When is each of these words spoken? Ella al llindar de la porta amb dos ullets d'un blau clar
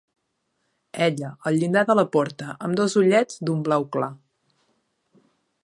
Ella 1.07 1.27
al 1.49 1.59
llindar 1.63 1.83
de 1.89 1.95
la 1.99 2.05
porta 2.17 2.55
amb 2.69 2.79
dos 2.81 2.97
ullets 3.03 3.39
d'un 3.51 3.61
blau 3.69 3.87
clar 3.97 4.11